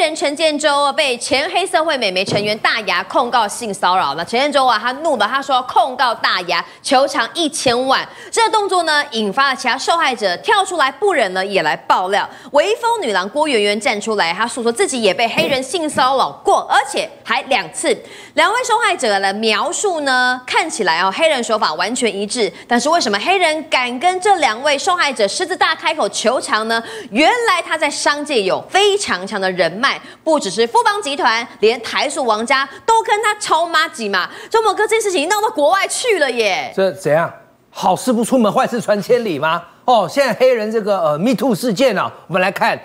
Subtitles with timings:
[0.00, 4.14] 人陈建州啊被前黑社会美眉成员大牙控告性骚扰。
[4.14, 8.06] 那陈建州啊，他怒了，他说控告大牙，求偿一千万。
[8.30, 12.28] 这个动作呢，引发了其他受害者跳出来，不忍呢也来爆料。
[12.52, 17.96] 微风女郎郭媛媛站出来，她诉说自己也被黑人性骚扰过，而且还两次。
[18.34, 22.52] 两位受害者的描述呢，看起来哦，黑人手法完全一致。
[22.68, 26.82] 但是为什么黑人敢跟这两位受害者狮子大开口求偿呢？
[27.10, 29.89] 原来他在商界有非常强的人脉，
[30.22, 34.28] 不只是富邦集团，连台塑王家都跟他超妈几嘛。
[34.50, 36.72] 周末哥，这件事情闹到国外去了耶！
[36.76, 37.32] 这怎样？
[37.70, 39.62] 好事不出门，坏事传千里吗？
[39.84, 42.78] 哦，现在黑人这个呃 Me Too 事件啊，我们来看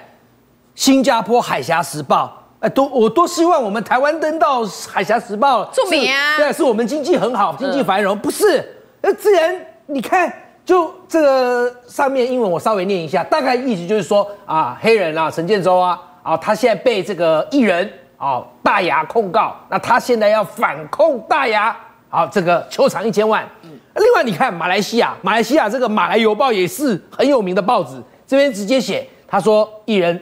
[0.76, 2.44] 新加坡海峡时报。
[2.60, 6.38] 哎，多我多希望我们台湾登到海峡时报，著名啊！
[6.38, 8.84] 对，是我们经济很好，经济繁荣，不是？
[9.02, 10.32] 那自然你看。
[10.66, 21.78] 就这个上面英文我稍微念一下，大概意思就是说啊，黑人啊，陈建州啊，啊，他现在被这个艺人啊大牙控告，那他现在要反控大牙，
[22.10, 23.48] 啊，这个求偿一千万。
[23.62, 30.20] 嗯，另外你看马来西亚，马来西亚这个马来邮报也是很有名的报纸，这边直接写，他说艺人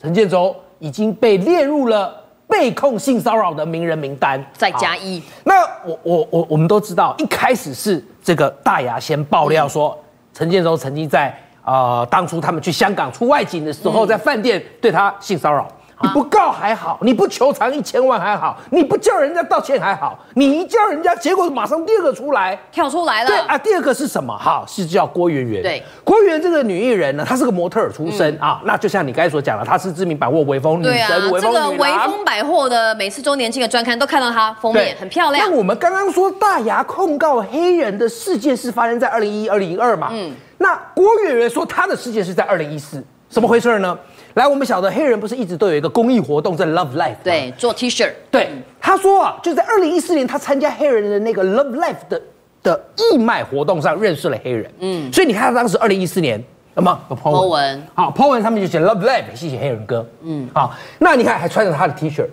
[0.00, 2.20] 陈建州已经被列入了。
[2.48, 5.22] 被控性骚扰的名人名单再加一。
[5.44, 9.98] 那我我我我们都知道，一开始是这个大牙先爆料说，
[10.34, 11.34] 陈建州曾经在
[11.64, 15.68] 呃当初他们去香港出外景的时候，在饭店对他性骚扰。
[16.02, 23.28] 你不告还好，你不求偿一千万还好，你不叫人家道歉还好，你一叫人家，结果马上第二个出来跳出来了。
[23.28, 24.36] 对啊，第二个是什么？
[24.36, 25.62] 哈，是叫郭媛媛。
[25.62, 28.60] 对，郭媛媛这个女艺人呢，她是个模特儿出身、嗯、啊。
[28.64, 31.06] 那就像你刚才所讲的，她是知名百货微风女神。
[31.08, 35.48] 这个微风百货的每次周年庆的专刊都看到她封面，很漂亮。
[35.48, 40.08] 那我们刚刚说大牙控告黑人的事件是发生在二零一一、二零一二嘛？
[40.12, 40.32] 嗯。
[40.58, 43.98] 那郭媛媛说她的事件是在二零一四，怎么回事呢？
[44.34, 48.10] 来，我们晓得黑人不是一直都有一个公益活动在 Love Life，对，做 T 恤。
[48.30, 48.48] 对，
[48.80, 52.20] 他说啊，就在二零一四年，他参加黑人的那个 Love Life 的
[52.62, 54.70] 的义卖活动上认识了黑人。
[54.78, 56.42] 嗯，所以你看他当时二零一四年，
[56.74, 60.06] 那么有 po 文，好 po 文上面就写 Love Life，谢谢黑人哥。
[60.22, 62.24] 嗯，好，那你看还穿着他的 T 恤。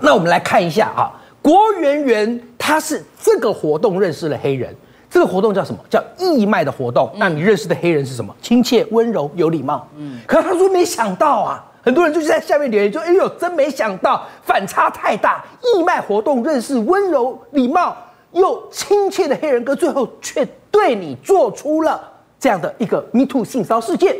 [0.00, 4.74] 那我们来看一下啊，郭媛媛他是这个活动认识了黑人。
[5.12, 5.78] 这个活动叫什么？
[5.90, 7.12] 叫义卖的活动。
[7.16, 8.34] 那你认识的黑人是什么？
[8.40, 9.86] 亲切、温柔、有礼貌。
[9.94, 10.18] 嗯。
[10.26, 15.44] 可是他说没想到啊，很多人就是在下面留言说：“哎呦，真没想到，反差太大。
[15.60, 17.94] 义卖活动认识温柔、礼貌
[18.32, 22.02] 又亲切的黑人哥，最后却对你做出了
[22.40, 24.16] 这样的一个 Me Too 性骚事件。”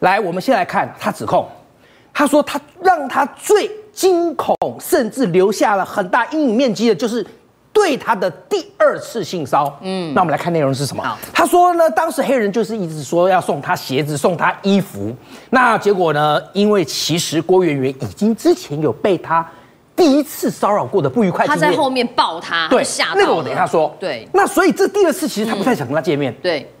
[0.00, 1.46] 来，我们先来看他指控。
[2.12, 7.24] 他说他让他最惊恐，甚至留下了很大阴影面积的，就是。
[7.72, 11.02] 对他的第二次性骚，嗯，那我们来看内容是什么？
[11.32, 15.14] 他说呢，当时黑人就是一直说要送他鞋子，送他衣服。
[15.50, 19.44] 那结果呢，因为其实郭媛媛已经之前有被他
[19.96, 23.94] 第一次骚扰过的不愉快，他在后面抱他，对，吓到那个我等一下说。
[23.98, 26.30] 对，那所以这第二次其实他不太想跟他见面。
[26.32, 26.72] 嗯、对，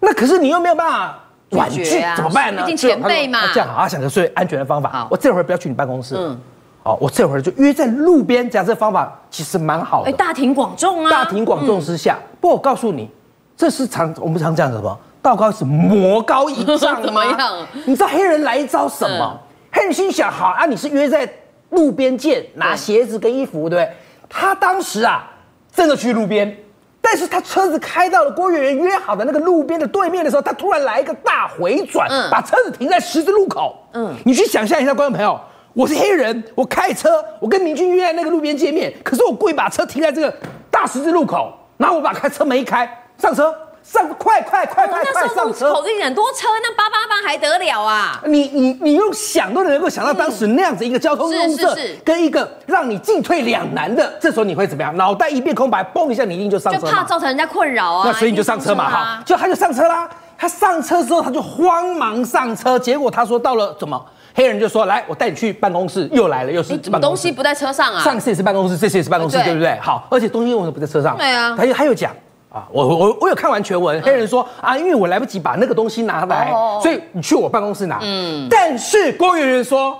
[0.00, 1.18] 那可是你又没有办法
[1.50, 2.62] 婉拒，啊、怎么办呢？
[2.62, 3.50] 毕竟前辈嘛。
[3.54, 4.90] 这样好，他想个最安全的方法。
[4.90, 6.14] 好我这会儿不要去你办公室。
[6.18, 6.38] 嗯。
[6.84, 10.10] 哦，我这会儿就约在路边，这样这方法其实蛮好的。
[10.10, 11.10] 哎，大庭广众啊！
[11.10, 13.08] 大庭广众之下，不过我告诉你，
[13.56, 14.98] 这是常我们常讲什么？
[15.22, 17.38] 道高是魔高一丈怎么样？
[17.86, 19.38] 你知道黑人来一招什么？
[19.70, 21.32] 黑人心想：好啊，你是约在
[21.70, 23.88] 路边见，拿鞋子跟衣服，对不对？
[24.28, 25.30] 他当时啊，
[25.72, 26.52] 真的去路边，
[27.00, 33.76] 但是他车子开到了郭媛媛约好的那个路边的对面的时候，他突然来一个大回转，把车子停在十字路口。
[33.92, 35.40] 嗯，你去想象一下，观众朋友。
[35.74, 40.34] 我是黑人，我开车，我跟明君约在那个路边见面，可是我故意把车停在这个
[40.70, 45.72] 大十字路口，然后我把开车门一开，上车，上快快快快快上车！
[45.72, 48.20] 口子很多车，那八八八还得了啊？
[48.26, 54.94] 你你你用想都能够想到当时那样子一个交通公社，跟一个让你进退两难的，这时候你会怎么样？
[54.98, 58.02] 脑袋一片空白，嘣一下你一定就上车，就怕造成人家困扰啊。
[58.06, 60.06] 那所以你就上车嘛，哈，就他就上车啦。
[60.36, 64.04] 他上车之后他就慌忙上车，结果他说到了怎么？
[64.34, 67.00] 黑人就说：“来，我带你去办公室。”又来了，又是办公室。
[67.00, 68.02] 东西不在车上啊？
[68.02, 69.78] 上次也是办公室，这次也是办公室，对不对？
[69.80, 71.16] 好，而且东西为什么不在车上？
[71.16, 71.54] 对啊。
[71.56, 72.10] 他又他又讲
[72.50, 74.00] 啊，我我我有看完全文。
[74.02, 76.50] 黑人说啊，因为我来不及把那个东西拿来，
[76.82, 77.98] 所以你去我办公室拿。
[78.02, 78.46] 嗯。
[78.50, 79.98] 但是郭媛媛说，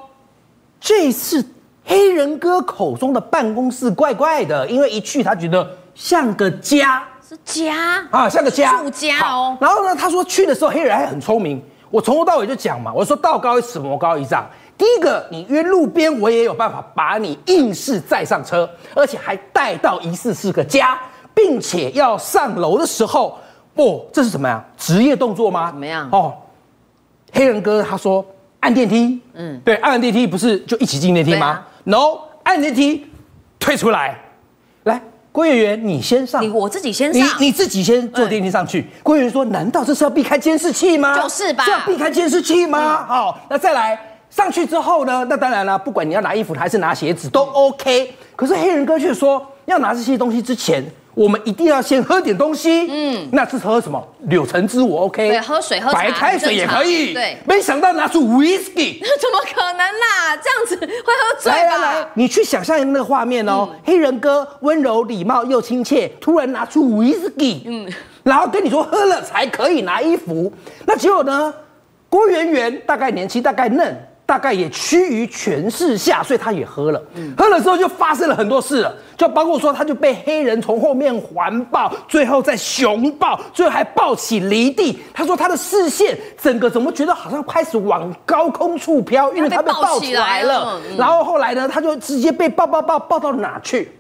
[0.80, 1.44] 这次
[1.84, 9.56] 黑人哥口中的办公室怪怪的，因为一去他觉得像个家，是家啊，像个家住家哦。
[9.60, 11.62] 然后呢，他说去的时候黑人还很聪明。
[11.92, 14.48] 我从头到尾就讲嘛，我说道高一尺，魔高一丈。
[14.78, 20.98] 第一个，你约路边，我也有办法把你硬是载上车，而且还带到疑似是个家，
[21.34, 23.38] 并且要上楼的时候，
[23.74, 24.64] 不、哦，这是什么呀？
[24.78, 25.70] 职业动作吗？
[25.70, 26.08] 怎么样？
[26.10, 26.32] 哦，
[27.30, 28.24] 黑人哥他说，
[28.60, 33.06] 按电梯，嗯，对，按完电梯不是就一起进电梯吗、啊、？No，按电梯
[33.60, 34.18] 退出来，来，
[35.32, 38.87] 郭议员，你先上，你我自己先上，你你自己先坐电梯上去。
[39.02, 41.19] 郭议员说：“难道这是要避开监视器吗？
[41.19, 42.99] 就是吧，是要避开监视器吗？
[43.00, 43.99] 嗯、好，那再来
[44.29, 45.26] 上去之后呢？
[45.31, 48.14] 那当然了，不管你要拿衣服还是拿鞋子都 OK。
[48.37, 54.02] 可是黑人哥却说，要拿这些东西之前。”我们一定要先喝点东西，嗯，那是喝什么？
[54.28, 57.36] 柳橙汁我 OK，对，喝水喝，白开水也可以，对。
[57.46, 60.36] 没想到拿出 whisky， 怎么可能啦？
[60.42, 61.58] 这样子会喝醉吧？
[61.58, 67.86] 来来来，你去想象那个画面哦，嗯、黑人哥温柔礼貌又亲切，突然拿出 whisky，嗯，
[68.22, 70.50] 然后跟你说喝了才可以拿衣服，
[70.86, 71.52] 那结果呢？
[72.08, 74.08] 郭圆圆大概年轻，大概嫩。
[74.32, 77.02] 大概也趋于权势下，所以他也喝了。
[77.17, 84.99] 嗯、喝了之后就发生了很多事了，就包括说他就被黑人从后面环抱，最后再熊抱，最后还抱起离地。
[85.12, 90.81] 他说他的视线整个怎么觉得好像开始往高空处飘，因为他被抱起来了。
[90.90, 93.93] 嗯、然后后来呢，他就直接被抱抱抱抱到哪去？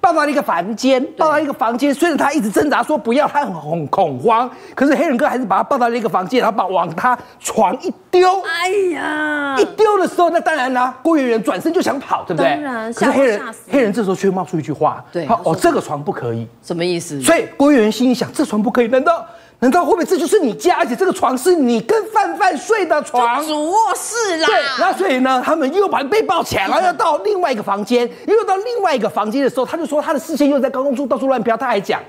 [0.00, 1.92] 抱到一个房间，抱到一个房间。
[1.92, 8.40] 虽然他一直挣扎说不要，他很恐恐慌，可是黑人哥还是把他抱到了一个房间，然后把往他床一丢。
[8.42, 9.56] 哎呀！
[9.58, 12.50] 一丢的时候，那当然啦，郭圆圆转身就想跑，对不对？
[12.54, 12.92] 当然。
[12.92, 16.48] 可是黑人黑人这时候却冒出一句话：对，哦，这个床不可以。
[16.62, 17.20] 什么意思？
[17.20, 18.88] 所以郭圆圆心里想：这床不可以？
[18.88, 19.24] 难道？
[19.60, 20.76] 难道会不会这就是你家？
[20.76, 24.46] 而且这个床是你跟范范睡的床，主卧室啦。
[24.46, 28.10] 对，那所以呢，他们又把被抱起来，然后要到另外一个房间。
[28.26, 31.54] 又到另外一个房间的时候，他就说他的视线又在高空处到处乱飘。
[31.58, 32.00] 他还讲，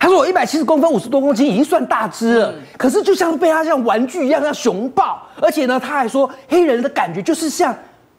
[0.00, 2.50] 他说我一百七十公分，五十多公斤，已经算大只了。
[2.50, 7.72] 嗯、可是就像被他像玩具一样像熊抱，而且呢，他还说黑人的感觉就是像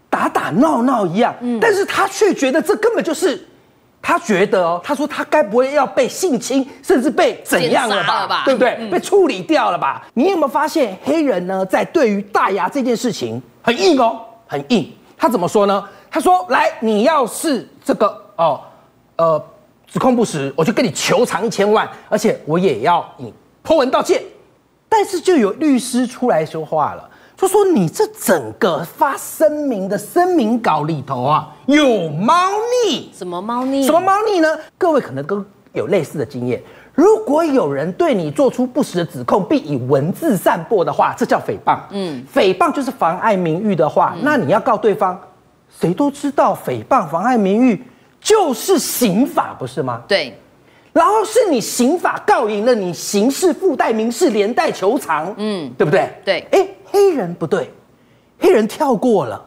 [0.09, 1.35] 打打闹闹一样。
[1.41, 3.45] 嗯，但是他却觉得这根本就是。
[4.01, 8.21] 他觉得哦，他说他该不会要被性侵，甚至被怎样了吧？
[8.21, 8.75] 了吧对不对？
[8.79, 10.05] 嗯、被处理掉了吧？
[10.13, 14.91] 你有没有发现黑人呢，在对于大牙这件事情很硬哦，很硬。
[15.17, 15.83] 他怎么说呢？
[16.09, 18.07] 他说：“来，你要是这个
[18.37, 18.59] 哦，
[19.17, 19.45] 呃，
[19.85, 23.31] 指控不实，我就跟你求偿一千万，而且我也要你
[23.63, 24.21] PO 文道歉。”
[24.89, 27.07] 但是就有律师出来说话了。
[27.39, 32.33] 就说你这整个发声明的声明稿里头啊，有猫
[32.83, 33.09] 腻。
[33.13, 33.85] 什么猫腻？
[33.85, 34.49] 什么猫腻呢？
[34.77, 35.41] 各位可能都
[35.71, 36.61] 有类似的经验。
[36.93, 41.79] 如果有人对你做出不实的指控，并以文字散播的话，这叫诽谤。
[41.91, 45.17] 嗯，诽谤就是妨碍名誉的话，嗯、那你要告对方，
[45.69, 47.81] 谁都知道诽谤妨碍名誉
[48.19, 50.01] 就是刑法，不是吗？
[50.09, 50.37] 对。
[50.93, 56.09] 然后是你刑法告赢了，你刑事附带民事连带求偿，嗯，对不对？
[56.25, 56.47] 对。
[56.51, 56.67] 哎。
[56.91, 57.71] 黑人不对，
[58.39, 59.39] 黑人跳过了，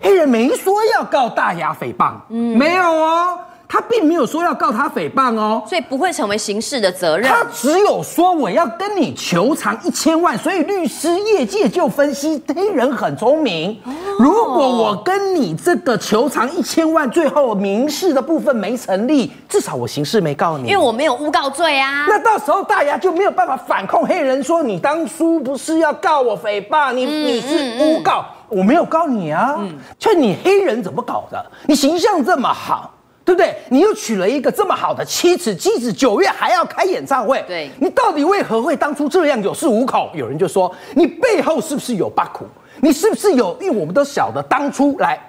[0.00, 3.38] 黑人没说要告大牙诽谤，嗯，没有哦。
[3.68, 7.28] 他并没有说要告他诽谤哦，所以不会成为刑事的责任。
[7.28, 13.78] 他只有说我要跟你求偿一千万，所以律师业界就分析黑人很聪明。
[13.84, 22.06] 哦、如果我跟你这个求偿一千万，最后民事的部分没成立，至少我刑事没告你，因为我没有诬告罪啊。
[22.08, 29.56] 那到时候大牙就没有办法反控黑人，说你当初不是要告我诽谤，你、嗯、你是诬告，嗯、我没有告你啊。
[29.58, 31.44] 嗯，劝你黑人怎么搞的？
[31.66, 32.94] 你形象这么好。
[33.28, 33.54] 对不对？
[33.68, 40.08] 你又娶了一个这么好的妻子，妻子九月还要开演唱会，对，你到底为何会当初这样有恃无恐？
[40.14, 42.46] 有人就说你背后是不是有八苦？
[42.80, 43.54] 你是不是有？
[43.60, 45.20] 因为我们都晓得当初来，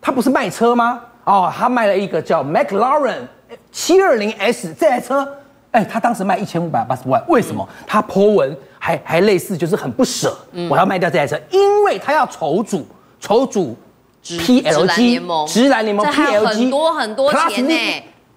[0.00, 1.00] 他不是卖车吗？
[1.24, 3.22] 哦，他卖了一个叫 McLaren
[3.72, 5.26] 七二零 S 这台车，
[5.72, 7.68] 哎，他当时卖一千五百八十万，为什么？
[7.68, 12.86] 嗯、他 po 文还还类似就是很不舍，嗯、我要卖掉这台车，因为他要筹组
[13.18, 13.76] 筹组。
[14.22, 16.06] P L G 直男联盟。
[16.10, 17.74] P L G 很多很多钱呢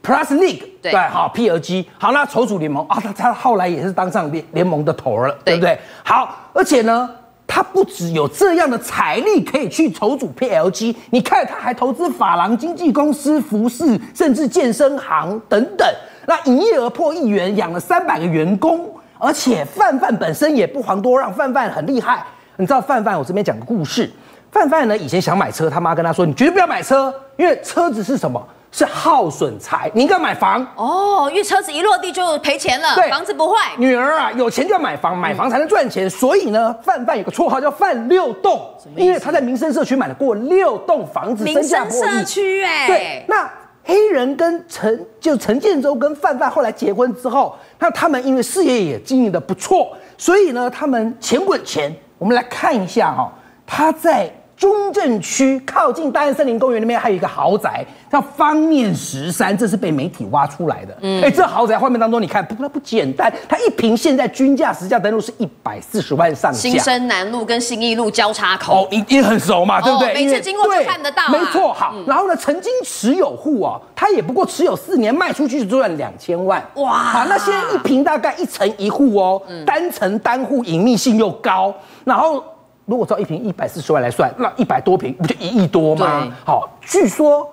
[0.03, 0.93] ，Plus League 对。
[1.09, 5.79] 好 P L G 好，那筹组联盟啊，他他后来也是当上联联盟的头了，对不对？
[6.03, 7.09] 好，而且呢，
[7.45, 15.87] 他不只有这样的财力可以去筹组 P L G，你看他还投资法郎经纪公司、服饰，甚至健身行等等，
[16.25, 18.89] 那营业额破亿元，养了三百个员工，
[19.19, 22.25] 而且范范本身也不遑多让，范范很厉害，
[22.57, 24.11] 你知道范范，我这边讲个故事。
[24.55, 24.97] 范范呢？
[24.97, 28.41] 以前想买车，他妈跟他说：“你绝对不要买车，因为车子是什么？
[28.71, 29.91] 是耗损财。
[29.93, 32.95] 你应该买房哦，因为车子一落地就赔钱了。
[32.95, 33.73] 对，房子不坏。
[33.77, 36.07] 女儿啊，有钱就要买房，买房才能赚钱。
[36.07, 42.87] 嗯、所以呢，范范有个绰号叫范六栋，因为他在民生社区买了过六栋房子，民生社区哎。
[42.87, 43.49] 对，那
[43.83, 51.93] 黑人跟陈就陈建州跟范范后来结婚之后，那他们因为事业也经营的不错，所以呢，他们钱滚钱。
[52.17, 53.27] 我们来看一下哈、哦，
[53.67, 54.33] 他在。
[54.57, 60.97] 中正区靠近大安森林公园那边还有一个豪宅叫方面十三，这是被媒体挖出来的。
[61.01, 66.59] 嗯，哎，这豪宅画面当中，你看不不不简单，它一平现在均价实价登录是一百四十万上下。
[66.59, 70.13] 新生南路跟新义路交叉口，哦，一定很熟嘛，对不对？
[70.13, 71.27] 每次经过就看得到。
[71.29, 71.93] 没错，好。
[72.07, 76.65] 然后呢，曾经持有户哦，他也不过持有四年，卖出去就赚两千万。
[76.75, 81.73] 哇，好，那现在一平大概一层一户哦，单层单户，隐秘性又高，
[82.05, 82.41] 然后。
[82.85, 86.31] 如果照一瓶一百四十万来算，那一百多瓶不就一亿多吗？
[86.45, 87.51] 好，据说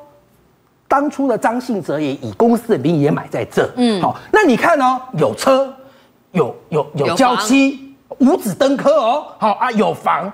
[0.87, 3.67] 当初的张信哲也以公司的名义也买在这。
[3.77, 5.75] 嗯，好，那你看哦，有车，
[6.33, 10.31] 有有有娇妻，五子登科哦，好啊，有房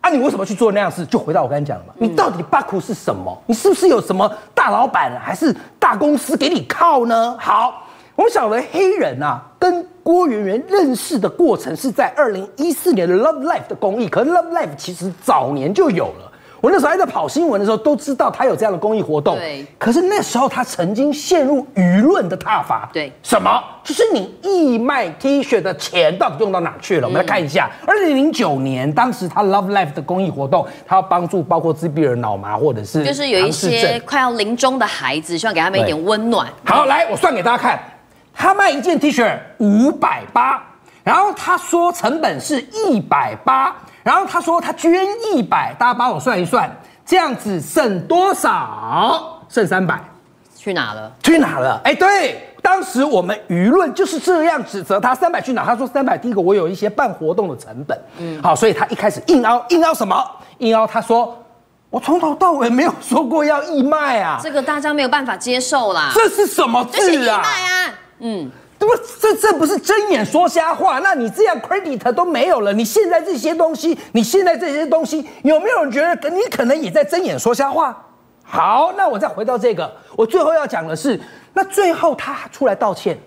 [0.00, 1.04] 啊，你为什么去做那样事？
[1.04, 3.36] 就回到我刚才讲的嘛，你到底巴库是什么？
[3.44, 7.36] 你是不是有什么大老板还是大公司给你靠呢？
[7.38, 9.86] 好，我们晓得黑人啊，跟。
[10.08, 16.32] 郭圆圆认识的过程是在二零一四年的 Love Life 的公益，可是 Love Life 其实早年就有了。
[16.62, 19.36] 我那时候还在跑新闻的时候，都知道他有这样的公益活动。
[19.36, 19.66] 对。
[19.76, 22.88] 可是那时候他曾经陷入舆论的挞伐。
[22.90, 23.12] 对。
[23.22, 23.62] 什么？
[23.84, 27.06] 就是你义卖 T 恤的钱到底用到哪去了？
[27.06, 36.48] 我们来看一下，二零零九年，当时他 Love Life 的公益活动，他要帮助包括自闭儿、脑麻或者是就是有一些快要临终的孩子，希望给他们一点温暖。
[36.64, 37.78] 好，来，我算给大家看。
[38.38, 40.62] 他卖一件 T 恤五百八，
[41.02, 45.04] 然后他说成本是一百八，然后他说他捐
[45.34, 46.70] 一百，大家帮我算一算，
[47.04, 49.42] 这样子剩多少？
[49.48, 49.98] 剩三百，
[50.56, 51.12] 去哪了？
[51.20, 51.80] 去哪了？
[51.82, 55.64] 哎，对，当时我们舆论就是这样指责他，三百去哪？
[55.64, 60.24] 他说三百，第一个我有一些办活动的成本，嗯，好，所以他一开始硬凹，硬凹什么？
[60.58, 61.36] 硬凹他说
[61.90, 67.42] 我从头到尾没有说过要义卖啊，这个大家没有办法接受啦，这是什么字啊？
[68.20, 68.94] 嗯，对不？
[69.20, 70.98] 这这不是睁眼说瞎话。
[71.00, 77.96] 那你这样 credit 都没有了，你现在这些东西，你现在这些东西，有没有人觉得你可能也在睁眼说瞎话？
[78.42, 81.20] 好，那我再回到这个，我最后要讲的是，
[81.54, 83.18] 那最后他出来道歉，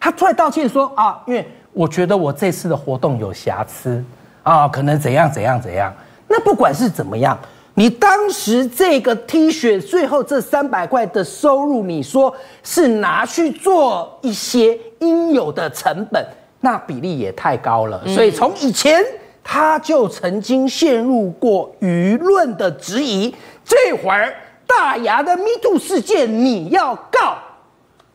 [0.00, 4.02] 他出来道歉说啊，因为我觉得我这次的活动有瑕疵
[4.42, 5.92] 啊，可能怎样怎样怎样。
[6.26, 7.38] 那不管是怎么样。
[7.80, 16.22] 你当时这个 T 恤最后这三百块的收入，你说是拿去做一些应有的成本，
[16.60, 18.06] 那比例也太高了。
[18.06, 19.02] 所以从以前
[19.42, 23.34] 他就曾经陷入过舆论的质疑。
[23.64, 24.34] 这会儿
[24.66, 27.38] 大牙的 Me Too 事件你要告，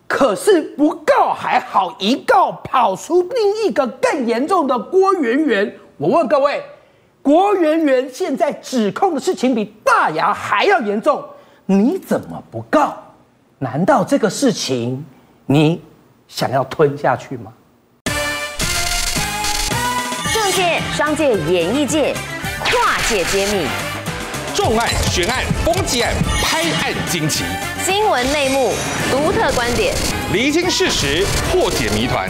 [0.08, 5.76] 可是不告还好，一告跑出另一个更严重的郭圆圆。
[5.98, 6.62] 我问各位。
[7.26, 11.26] 郭圆圆现在指控的事情比大牙还要严重，
[11.66, 12.96] 你怎么不告？
[13.58, 15.04] 难道这个事情
[15.48, 15.82] 你
[16.28, 17.52] 想要吞下去吗？
[20.32, 22.14] 政界、商界、演艺界
[22.64, 23.66] 跨界揭秘，
[24.54, 26.14] 重案、悬案、攻击案、
[26.44, 27.44] 拍案惊奇，
[27.84, 28.72] 新闻内幕、
[29.10, 29.96] 独特观点，
[30.32, 32.30] 厘清事实，破解谜团。